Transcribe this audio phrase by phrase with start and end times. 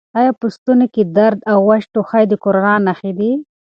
[0.19, 3.31] آیا په ستوني کې درد او وچ ټوخی د کرونا نښې دي؟